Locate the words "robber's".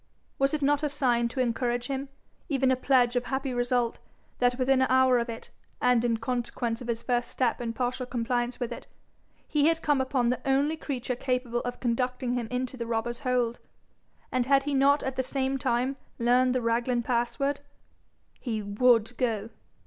12.87-13.19